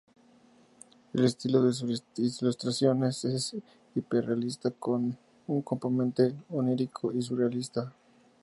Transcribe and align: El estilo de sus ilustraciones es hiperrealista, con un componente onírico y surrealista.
El 1.13 1.25
estilo 1.25 1.61
de 1.61 1.73
sus 1.73 2.01
ilustraciones 2.17 3.23
es 3.23 3.55
hiperrealista, 3.93 4.71
con 4.71 5.15
un 5.45 5.61
componente 5.61 6.33
onírico 6.49 7.11
y 7.13 7.21
surrealista. 7.21 7.93